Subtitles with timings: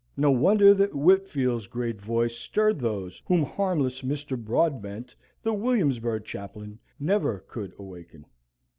[0.17, 4.35] No wonder that Whitfield's great voice stirred those whom harmless Mr.
[4.35, 8.25] Broadbent, the Williamsburg chaplain, never could awaken.